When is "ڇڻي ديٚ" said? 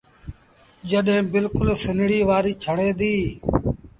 2.63-3.25